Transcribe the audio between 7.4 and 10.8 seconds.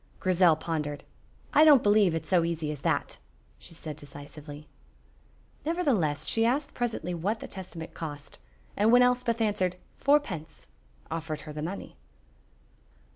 Testament cost, and when Elspeth answered "Fourpence,"